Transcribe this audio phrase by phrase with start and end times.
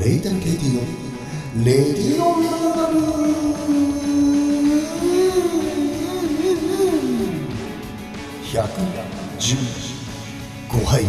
[0.00, 0.80] レイタン・ケイティの
[1.64, 2.48] レディオナ
[8.42, 11.04] 115杯。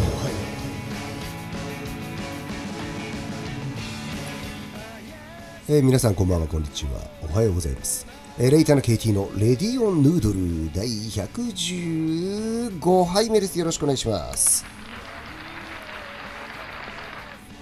[5.67, 6.91] えー、皆さんこんばんはこんにちは。
[7.23, 8.05] おはようございます、
[8.37, 13.57] えーレイターの KT のレディオンヌードル第115杯目です。
[13.57, 14.74] よろしくお願いします。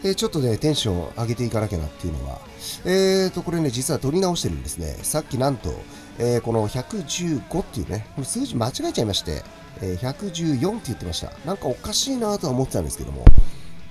[0.06, 2.40] えちょっとね、テンション上げていかなきゃなっていうのは、
[2.86, 4.98] えーと、これね、実は取り直してるんですね。
[5.02, 5.74] さっきなんと、
[6.20, 9.44] えーこの115っていうね、この数字間違えちゃいまして、
[9.82, 11.32] えー114って言ってました。
[11.46, 13.24] なんかおかしいなとは思ってたんですけども、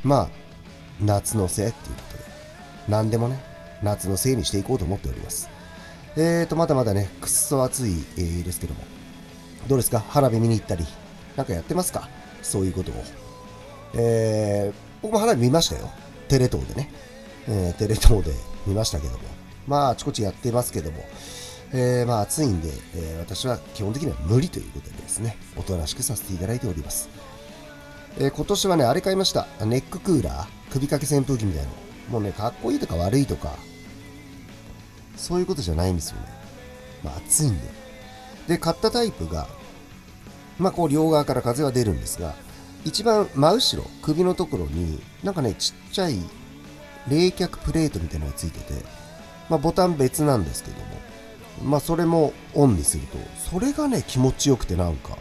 [0.05, 0.29] まあ、
[1.01, 2.25] 夏のせいっていうことで、
[2.89, 3.43] 何でもね、
[3.83, 5.49] 夏のせいにしていこうと思っております。
[6.17, 8.85] えーと、まだまだね、くっそ暑い、えーですけども、
[9.67, 10.01] どうですか？
[10.01, 10.85] 花火見に行ったり、
[11.37, 12.09] なんかやってますか？
[12.43, 12.95] そういうことを。
[13.95, 15.91] えー僕も花火見ましたよ。
[16.33, 16.91] テレ東でね。
[17.47, 18.33] えーテレ東で
[18.67, 19.19] 見ましたけども。
[19.67, 21.05] まあ、あちこちやってますけども。
[21.75, 27.11] えーまあ、暑いんで、えー私は基本的には無理ということでですね、おとなしくさせていただいております。
[28.19, 29.47] えー今年はね、あれ買いました。
[29.67, 31.75] ネッククーラー首掛け扇風機みたいなの。
[32.09, 33.55] もうね、かっこいいとか悪いとか、
[35.19, 36.29] そういうことじゃないんですよね。
[37.05, 37.69] まあ、暑いんで。
[38.49, 39.49] で、買ったタイプが、
[40.59, 42.35] まあ、こう両側から風は出るんですが、
[42.85, 46.19] 一番真後ろ、首のところに、なんかね、ちっちゃい
[47.09, 48.85] 冷却プレートみたいなのがついてて、
[49.49, 50.85] まあ、ボタン別なんですけども、
[51.65, 53.19] まあ、それもオンにすると、
[53.51, 55.17] それがね、気持ちよくてなんか、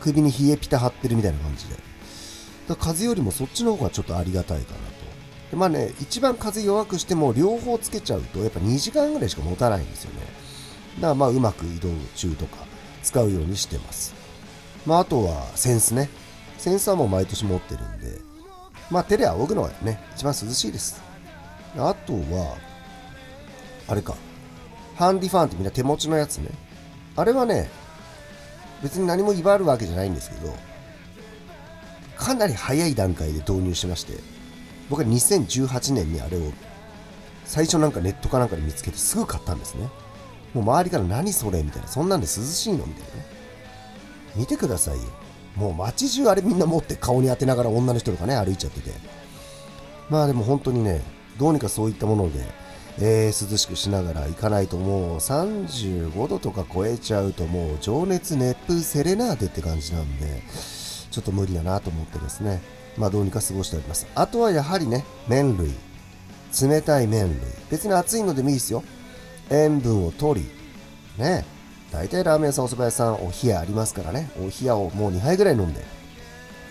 [0.00, 1.76] 首に冷えピタ張ってるみたいな感じで。
[2.68, 4.84] だ風よりもそっちの方がちょっとありがたいかなと。
[5.50, 10.20] でまあね、一番風弱くしても両方つけちゃうと、やっぱ2時間ぐらいしか持たないんですよね。
[10.96, 12.58] だからまあ、うまく移動中とか
[13.02, 14.14] 使うようにしてます。
[14.84, 16.10] まあ、あとはセンスね。
[16.66, 18.18] センスはも毎年持ってるんで、
[18.90, 21.00] まあ、手で仰ぐのはね、一番涼しいです。
[21.76, 22.56] あとは、
[23.86, 24.16] あれか、
[24.96, 26.48] ハンディファンってみんな手持ちのやつね。
[27.14, 27.70] あれはね、
[28.82, 30.52] 別に何も威張るわけじゃないんですけど、
[32.16, 34.14] かなり早い段階で導入しまして、
[34.90, 36.50] 僕は2018年にあれを
[37.44, 39.88] 最初なんかネットかなんかで見つけてすぐ買ったんですね。
[40.52, 43.26] もう周りから何それみたいな、そんなんで涼しいのみたいなね。
[44.34, 45.25] 見てくださいよ。
[45.56, 48.90] もう街中あれみんな持って顔に当てながら女の人とかね歩いちゃってて。
[50.08, 51.02] まあでも本当にね、
[51.38, 52.40] どうにかそういったもので、
[52.98, 60.42] えー涼しくしながら行かないともう35度とか超えちゃうともう情熱熱風セレナーデって感じなんで、
[61.10, 62.62] ちょっと無理だなと思ってですね、
[62.96, 64.06] まあどうにか過ごしております。
[64.14, 65.74] あとはやはりね、麺類。
[66.62, 67.40] 冷たい麺類。
[67.70, 68.84] 別に熱いのでもいいですよ。
[69.50, 71.44] 塩分を取り、ね、
[71.96, 75.82] 大体ラーメン屋さん、お蕎麦屋さん、お冷やありますからね、お冷やをもう2杯ぐらい飲んで、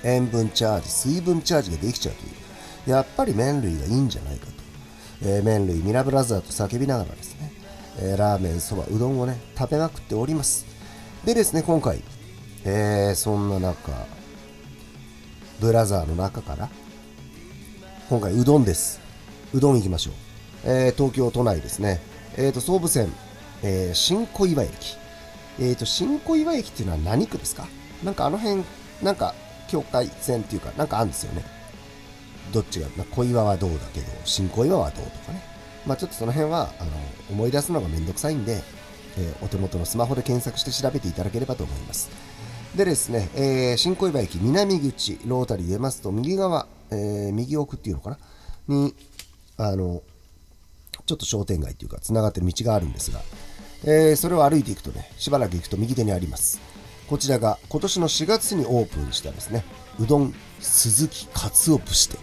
[0.04, 2.28] 塩分チャージ、水分チャージができちゃうとい
[2.88, 4.52] う、やっぱり麺類がいいんじゃないかと、
[5.24, 7.52] えー麺類、ミラブラザーと叫びながらですね、
[8.02, 10.64] えーラーメン、そば、うどんをね、食べまくっております。
[11.26, 12.04] でですね、今回、
[12.64, 13.92] えーそんな中、
[15.60, 16.70] ブラザーの中から、
[18.12, 19.00] 今回うどんです。
[19.56, 20.14] うどん行きましょう。
[20.66, 22.00] えー東京都内ですね。
[22.38, 23.12] えーと、総武線、
[23.64, 24.98] えー新小岩駅。
[25.60, 27.68] えーと、新小岩駅っていうのは何区ですか？
[28.04, 28.64] なんかあの辺、
[29.02, 29.34] なんか
[29.68, 31.44] 境界線っていうか、なんかあるんですよね。
[32.54, 35.42] どっちが、まあ、小岩はどうだけど、新小岩はどうとかね。
[35.86, 36.92] まあちょっとその辺は、あの、
[37.32, 38.62] 思い出すのがめんどくさいんで、
[39.18, 42.10] えーお手元のスマホで検索して調べていただければと思います。
[42.76, 48.18] でですね、えー新小岩駅南口、ロータリー出ますと、右側、えー右奥っていうのかな？
[48.68, 48.94] に、
[49.58, 50.04] あの、
[51.06, 53.22] ちょっと商店街っていうか、つながってる道があるんですが、
[53.88, 56.60] えーそれを歩いていくとね、しばらく行くと右手にあります。
[57.08, 59.64] こちらが今年の4月にオープンしたですね、
[60.00, 62.20] うどん鈴木かつお節店。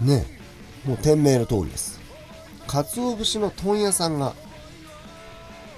[0.00, 0.26] ね
[0.86, 1.98] えもう店名の通りです。
[2.68, 4.34] かつお節の問屋さんが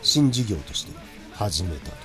[0.03, 0.93] 新事業として
[1.33, 1.97] 始めたと。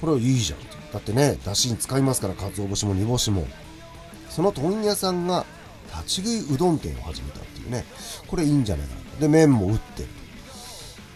[0.00, 0.66] これはいいじゃんと。
[0.92, 3.46] だってね、だしに使いますから、かつお節も煮干しも。
[4.28, 5.44] その問屋さんが
[5.92, 7.84] 立ち食いうどん店を始めたっていうね、
[8.28, 9.20] これいいんじゃないかなと。
[9.20, 10.08] で、麺も打ってる。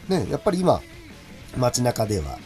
[0.08, 0.80] ね、やっぱり今、
[1.56, 2.38] 街中では、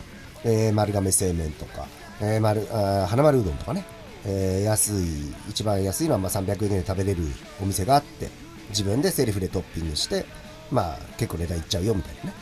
[0.45, 1.87] えー丸亀製麺とか、
[2.21, 3.85] えー丸あ花丸うどんとかね、
[4.25, 7.23] えー安い、一番安いのはまあ300円で食べれる
[7.63, 8.29] お店があって、
[8.71, 10.25] 自分でセルフでトッピングして、
[10.71, 12.33] まあ結構値段いっちゃうよみたいなね。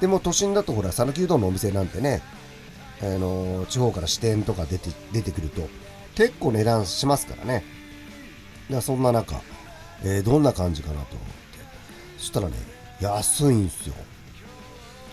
[0.00, 2.22] でも都心だとほら、讃岐うどんのお店なんてね、
[3.00, 5.68] あのー地方から支店とか出て出てくると、
[6.14, 7.64] 結構値段しますからね。
[8.70, 9.40] だそんな中、
[10.02, 11.32] えーどんな感じかなと思って。
[12.18, 12.54] そしたらね、
[13.02, 13.94] 安いんですよ。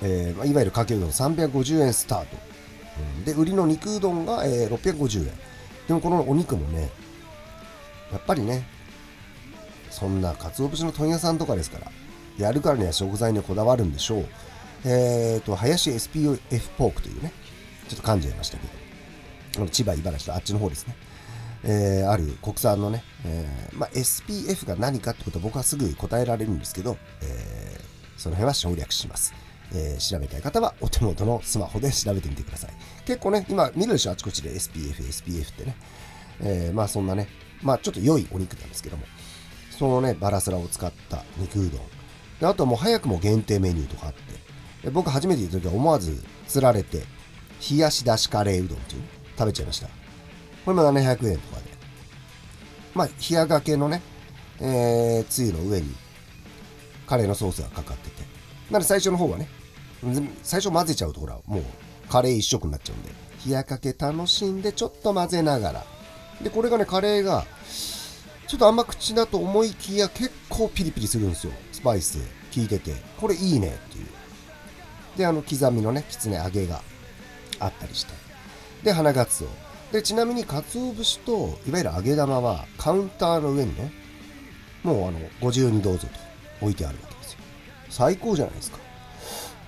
[0.02, 2.38] えーまあいわゆるかけうどん350円スタート。
[3.18, 5.34] うんで、売りの肉うどんが、えー650円。
[5.88, 6.90] でもこのお肉もね、
[8.12, 8.66] やっぱりね、
[10.00, 11.92] そんな鰹節の問屋さんとかですから
[12.38, 14.26] やるからには食材にこだわるんでしょう
[14.86, 16.40] えっ、ー、と林 SPF
[16.78, 17.34] ポークというね
[17.90, 18.68] ちょっと噛んじゃいましたけ
[19.60, 20.96] ど千葉茨城とあっちの方ですね
[21.62, 27.59] えー、ある国産のね、えーまあ、SPF が何かってことは僕はすぐ答えられるんですけど、えー、
[28.19, 29.33] その辺は省略します。
[29.74, 32.71] えー、調べたい方はお手元のスマホで調べてみてください。
[33.06, 35.75] 結構ね、今見るでしょ、あちこちで SPF、SPF ってね。
[36.42, 37.27] えー、まあそんなね、
[37.62, 39.04] まあちょっと良いお肉なんですけども、
[39.71, 41.81] そのね、バラスラを使った肉うどん。
[42.39, 47.04] であともう早くも限定メニューとかあって、僕初めて行った時は思わず釣られて、
[47.71, 49.04] 冷やしだしカレーうどんっていう、
[49.38, 49.88] 食べちゃいました。
[50.66, 51.69] これも700円とかで。
[52.95, 54.01] まあ、冷やがけのね、
[54.60, 55.95] えー、つゆの上に
[57.10, 58.22] カレーのソースがかかってて。
[58.70, 59.50] なので最初の方はね、
[60.44, 61.64] 最初混ぜちゃうとほら、もう
[62.08, 63.10] カレー一色になっちゃうんで、
[63.46, 65.84] 冷やかけ楽しんでちょっと混ぜながら。
[66.42, 67.46] で、これがね、カレーが、
[68.48, 71.54] ちょっと甘口だと思いきや結構ピリピリするんですよ。
[71.72, 72.20] スパイス
[72.54, 72.94] 効いてて。
[73.20, 74.06] これいいねっていう。
[75.18, 76.82] で、あの、刻みのね、きつね揚げが
[77.60, 78.14] あったりして。
[78.84, 79.48] で、花がつお。
[79.92, 83.92] でちなみに鰹節といわゆる揚げ玉はカウンターの上にね
[84.84, 86.29] もうあのご自由にどうぞと
[86.62, 87.40] 置いてあるわけですよ。
[87.90, 88.78] 最高じゃないですか。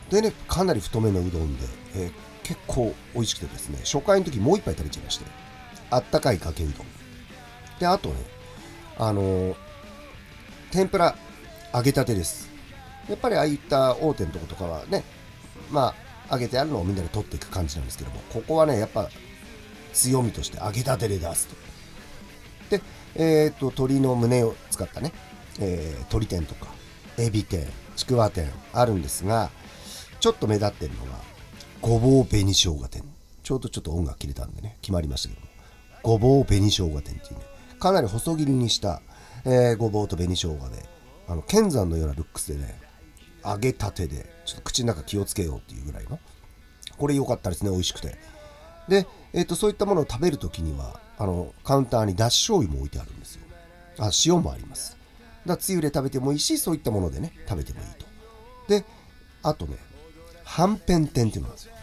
[0.10, 1.64] でねかなり太めのうどんで、
[1.96, 2.12] えー、
[2.44, 5.26] 結構美味しくてですね初回の時もう一杯食べちゃいまして
[5.90, 6.88] あったかいかけうどん。
[7.80, 8.16] であとね
[8.98, 9.56] あのー、
[10.72, 11.16] 天ぷら
[11.74, 12.50] 揚げたてです。
[13.10, 15.04] やっぱりああいった大手のとことかはね
[15.72, 15.94] ま
[16.30, 19.10] あ揚げてあるのをみんなで取っていく感じなんですけどもここはねやっぱ
[19.94, 21.56] 強みとして揚げたてで出すと。
[22.78, 22.82] で、
[23.16, 25.12] えっ、ー、と、鶏の胸を使ったね、
[25.60, 26.68] えー、鶏天とか、
[27.22, 29.52] エビ天、ちくわ天あるんですが、
[30.20, 31.12] ちょっと目立ってるのが、
[31.82, 33.04] ごぼう紅生姜天。
[33.44, 35.48] ちょうどちょっと音楽切れたんでね、決まりましたけども、
[36.04, 37.46] ごぼう紅生姜天っていうね、
[37.80, 39.02] かなり細切りにした、
[39.46, 40.84] えー、ごぼうと紅生姜で、
[41.28, 42.80] あの、剣山のようなルックスでね、
[43.46, 46.20] 揚げたてで、ちょっと口の中気をつけようっていうぐらいの、
[46.98, 48.18] これ良かったですね、美味しくて。
[48.88, 53.42] で、えーと、そういったものを食べるときにはあのカウンターにだし醤油も置いてあるんですよ
[54.00, 54.98] あ塩もあります
[55.46, 58.06] だつゆで食べてもいいしそういったものでね食べてもいいと。
[58.68, 58.86] で
[59.44, 59.78] あとね
[60.44, 61.74] はんぺん天っていうのなんですよ。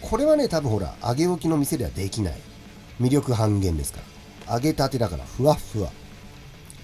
[0.00, 2.34] これはね多分ほら揚げ置きの店ではできない。
[3.00, 4.00] 魅力半減ですか
[4.46, 4.54] ら。
[4.54, 5.90] 揚げたてだからふわふわ。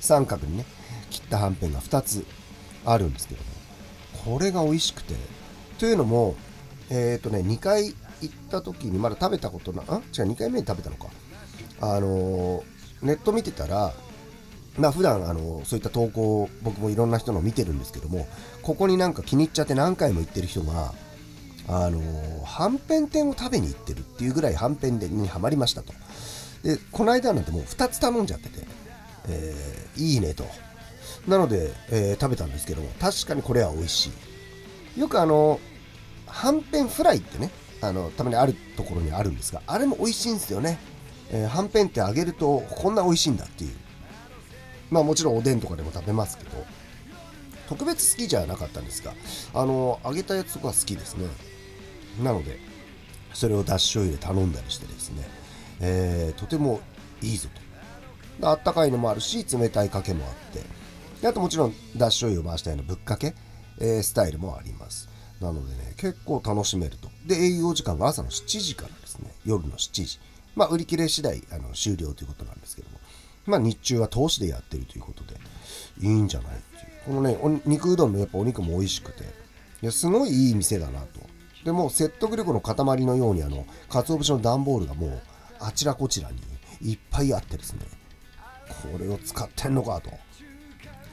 [0.01, 0.65] 三角にね
[1.11, 2.25] 切ったはんぺんが2つ
[2.85, 3.49] あるんですけども。
[4.37, 5.15] これが美味しくて。
[5.79, 6.37] というのも
[6.91, 11.09] えっ、ー、とね2回行った時にまだ食べたことな、あ違う、2回目に食べたのか。
[11.81, 12.63] あの
[13.03, 13.93] ネット見てたら、
[14.79, 18.27] まあ普段あのそういった投稿僕もいろんな人の見てるんですけども
[18.63, 20.93] ここになんか気に入っちゃって何回も行ってる人が
[21.69, 22.01] あの
[22.45, 25.93] はんぺん店を食べに行ってるっていうぐらいはんぺん店にはまりましたと。
[26.63, 28.67] でこの間なんてもう2つ頼んじゃってて、
[29.29, 30.45] えー、いいねと。
[31.27, 34.11] なので、えー、食べたんですけども確かにこれは美味し
[34.97, 35.01] い。
[35.01, 35.61] よくあの
[36.27, 40.79] はんぺんフライってねあのたまにあるところにあるんですがあれも美味しいんですよね、
[41.31, 43.82] えー、はんぺんって揚げるとこんな美味しいんだっていう。
[44.93, 46.51] まあもちろんおでんとかでも食べますけど
[47.69, 49.13] 特別好きじゃなかったんですが
[49.55, 51.27] あの揚げたやつとか好きですね。
[52.23, 52.59] なので
[53.33, 55.27] それをだし醤油で頼んだりしてですね、
[55.81, 56.81] えー、とても
[57.23, 57.49] いいぞ
[58.41, 58.49] と。
[58.49, 60.61] あったかいのもあるし冷たいかけもあって。
[61.23, 63.35] であともちろんだし醤油を回したようなぶっかけ、
[63.81, 65.09] えー、スタイルもあります。
[65.43, 67.09] なのでね、結構楽しめると。
[67.27, 70.21] で、営業時間が朝の7時からですね、夜の7時。
[70.55, 72.89] まあ、売り切れ次第あの終了ということなんですけど、
[73.47, 75.35] まあ、日中は投資でやってるということで、
[76.01, 76.93] いいんじゃないっていう。
[77.07, 79.27] このね、肉うどんのやっぱお肉も美味しくて、い
[79.87, 81.21] や、すごいいい店だなと。
[81.65, 85.23] でも、説得力の塊のように、あの、鰹節の段ボールがもう、
[85.61, 86.39] あちらこちらに
[86.93, 87.81] いっぱいあってですね、
[88.83, 90.11] これを使ってんのかと。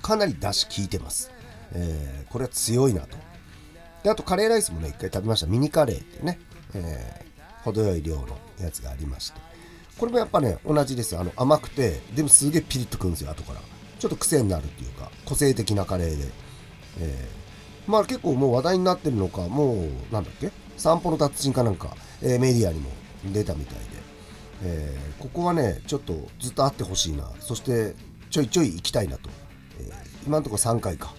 [0.01, 1.31] かなり出し効いてます。
[1.74, 3.17] えー、これは強いなと。
[4.03, 6.39] であとカレーライスもね一回食べましたミニカレーってね、
[6.74, 9.39] えー、程よい量のやつがありまして
[10.00, 13.60] これもやっぱね同じですあの甘くてでもすげえピリッとくるんですよ後から。
[14.00, 16.25] ちょっと癖になるっていうか個性的なカレーで、
[17.01, 20.51] えー、まあ結構もう話題になってるのかもうなんだっけ？
[20.77, 22.89] 散歩の達人かなんか、えー、メディアにも
[23.34, 23.84] 出たみたいで、
[24.63, 27.29] えー、ここはねちょっとずっと会ってほしいな。
[27.41, 27.94] そして
[28.29, 29.29] ちょいちょい行きたいなと、
[29.82, 29.91] え
[30.25, 31.13] 今のところ3回か、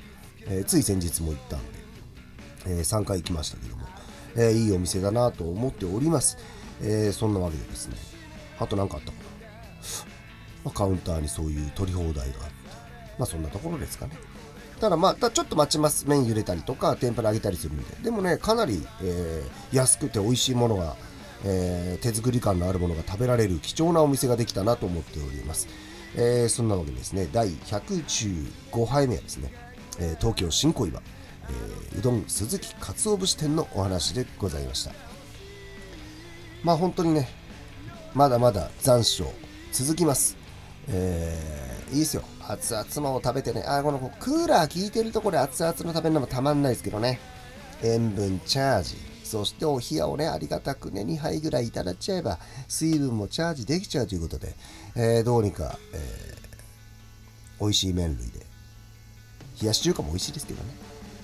[0.49, 1.81] えつい先日も行ったんで。
[2.67, 3.87] え、3回行きましたけども、
[4.37, 6.37] え、いいお店だなと思っております、
[6.83, 7.97] え、そんなわけでですね。
[8.61, 9.25] あと何かあったかな、
[10.65, 12.61] まあ、カウンターにそういう取り放題があって。
[13.19, 14.13] まあそんなところですかね。
[14.81, 17.97] ただまあちょっと待ちます麺揺れたりとか天ぷら揚げたりするんで。
[18.03, 20.97] でもねかなり、えー、安くて美味しいものが、
[21.45, 25.69] えー、手作り感のあるものが食べられる貴重なお店ができたなと思っております。
[26.17, 29.53] えー、そんなわけでですね、第115杯目はですね、
[30.01, 31.01] え、東京新小岩、
[31.95, 34.93] え、うどん鈴木かつお節店のお話でございました。
[36.65, 37.29] まあ本当にね、
[38.15, 39.25] まだまだ残暑
[39.73, 40.37] 続きます。
[40.89, 42.25] えー、いいですよ。
[42.49, 43.63] 熱々も食べてね。
[43.67, 47.21] あ、このクーラー効いてるところで熱々の食べるのもたまんないですけどね。
[47.83, 48.97] 塩分チャージ。
[49.23, 54.57] そしてお冷やをね、ありがたくね、2杯ぐらいいただっちゃえば、水分もチャージできちゃうということで、
[54.97, 58.41] えー、どうにか、えー、美味しい麺類で、
[59.63, 60.75] 冷やし中華も美味しいですけどね、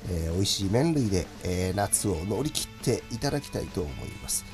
[0.08, 4.44] えー、美味しい麺類で、えー、夏を乗り切っていただきたいと思います。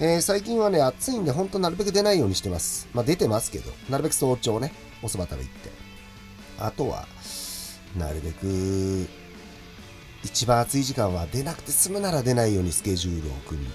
[0.00, 2.88] えー、最近はね、暑いんで、ほんとなるべく出ないようにしてます。
[2.92, 4.72] まあ、出てますけど、なるべく早朝ね、
[5.02, 5.70] おそば食べ行って。
[6.58, 7.06] あとは、
[7.96, 9.08] なるべく、
[10.24, 13.70] 一番暑い時間は出なくて済むなら出ないようにスケジュールを組んで。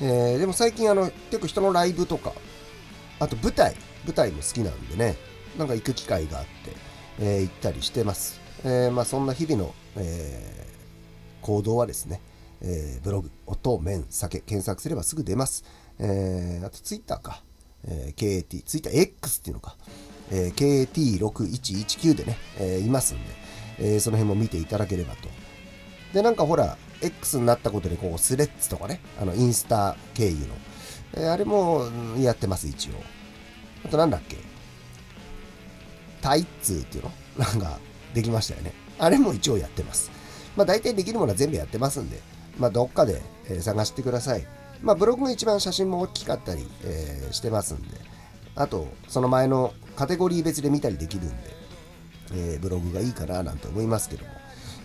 [0.00, 2.32] えー、でも最近、あの、結構人のライブとか、
[3.20, 5.16] あと舞台、舞台も好きなんでね、
[5.56, 6.50] なんか行く機会があって、
[7.20, 8.40] えー、行ったりしてます。
[8.64, 12.20] えー、まあ、そんな日々の、えー、行動はですね、
[12.62, 15.64] えー、ブログ、音、麺、酒、検索すればすぐ出ます。
[15.98, 17.42] えー、あとツイッターか、
[17.84, 19.76] えー、KAT、ツイッター X っていうのか、
[20.30, 20.88] えー、
[21.18, 23.22] KAT6119 でね、えー、いますんで、
[23.78, 25.28] えー、その辺も見ていただければと。
[26.12, 30.46] で、なんかほら、X になったことで、こう、スレッズとかね、あの、インスタ経由の、
[31.14, 31.84] えー、あれも
[32.18, 32.92] やってます、一応。
[33.84, 34.36] あとなんだっけ
[36.20, 37.10] タイツーっていうの？
[37.38, 37.80] なんか、
[38.12, 38.72] できましたよね。
[38.98, 40.10] あれも一応やってます。
[40.56, 42.20] まあ大体できるものは全部やってますんで、
[42.60, 44.46] まあどっかで、え、探してください。
[44.82, 47.96] まあブログが一番写真も大きかったり、えー、してますんで、
[48.54, 51.34] あと、その前のカテゴリー別で見たりできるんで、
[52.32, 54.30] えー、ブログがいいかななんて思いますけども、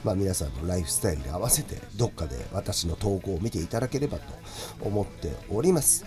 [0.05, 4.23] まあ皆さんのライフスタイルに合わせて、どっかで私の投稿を見ていただければと
[4.81, 6.05] 思っております。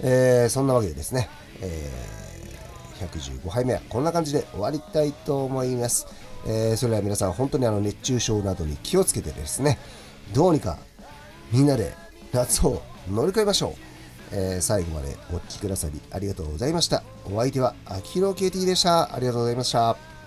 [0.00, 1.28] えー、そんなわけでですね、
[1.60, 6.06] えー、115杯目はこんな感じで終わりたいと思います。
[6.46, 9.78] え、それでは皆さん本当にあの熱中症などに気をつけてですね
[10.32, 10.78] どうにか
[11.52, 11.94] みんなで
[12.32, 13.72] 夏を乗り越えましょう、
[14.32, 17.02] えー、最後までお聴きくださりありがとうございました。
[17.24, 19.14] お相手は秋広 KT でした。
[19.14, 20.17] ありがとうございました。